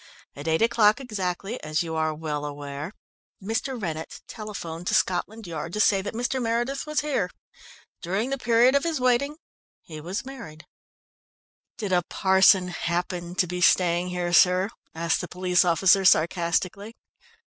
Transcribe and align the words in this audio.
At 0.35 0.47
eight 0.47 0.63
o'clock 0.63 0.99
exactly, 0.99 1.61
as 1.61 1.83
you 1.83 1.95
are 1.95 2.11
well 2.11 2.43
aware, 2.43 2.91
Mr. 3.39 3.79
Rennett 3.79 4.21
telephoned 4.27 4.87
to 4.87 4.95
Scotland 4.95 5.45
Yard 5.45 5.73
to 5.73 5.79
say 5.79 6.01
that 6.01 6.15
Mr. 6.15 6.41
Meredith 6.41 6.87
was 6.87 7.01
here. 7.01 7.29
During 8.01 8.31
the 8.31 8.39
period 8.39 8.73
of 8.73 8.83
his 8.83 8.99
waiting 8.99 9.37
he 9.83 10.01
was 10.01 10.25
married." 10.25 10.65
"Did 11.77 11.93
a 11.93 12.01
parson 12.01 12.69
happen 12.69 13.35
to 13.35 13.45
be 13.45 13.61
staying 13.61 14.07
here, 14.07 14.33
sir?" 14.33 14.71
asked 14.95 15.21
the 15.21 15.27
police 15.27 15.63
officer 15.63 16.03
sarcastically. 16.03 16.95